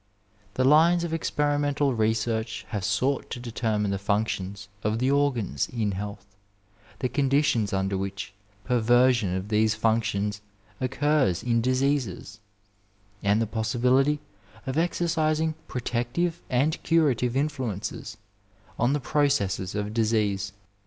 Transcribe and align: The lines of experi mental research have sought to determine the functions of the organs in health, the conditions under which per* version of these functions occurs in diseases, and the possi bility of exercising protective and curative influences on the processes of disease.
The 0.55 0.63
lines 0.63 1.03
of 1.03 1.11
experi 1.11 1.59
mental 1.59 1.93
research 1.93 2.65
have 2.69 2.83
sought 2.83 3.29
to 3.29 3.39
determine 3.39 3.91
the 3.91 3.99
functions 3.99 4.67
of 4.83 4.97
the 4.97 5.11
organs 5.11 5.69
in 5.69 5.91
health, 5.91 6.25
the 7.01 7.07
conditions 7.07 7.71
under 7.71 7.95
which 7.99 8.33
per* 8.63 8.79
version 8.79 9.35
of 9.35 9.49
these 9.49 9.75
functions 9.75 10.41
occurs 10.79 11.43
in 11.43 11.61
diseases, 11.61 12.39
and 13.21 13.39
the 13.39 13.45
possi 13.45 13.79
bility 13.79 14.17
of 14.65 14.75
exercising 14.75 15.53
protective 15.67 16.41
and 16.49 16.81
curative 16.81 17.37
influences 17.37 18.17
on 18.79 18.93
the 18.93 18.99
processes 18.99 19.75
of 19.75 19.93
disease. 19.93 20.51